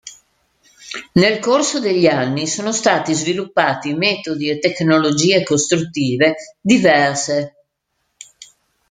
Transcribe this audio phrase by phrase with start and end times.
[1.11, 7.53] Nel corso degli anni sono stati sviluppati metodi e tecnologie costruttive diverse.